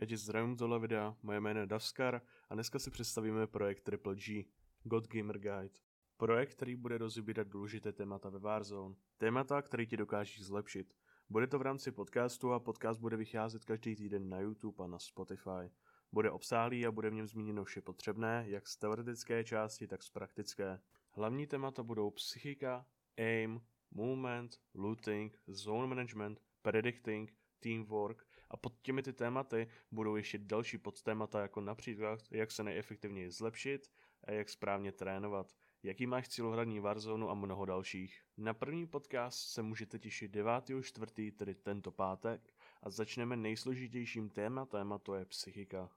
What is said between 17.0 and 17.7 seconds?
v něm zmíněno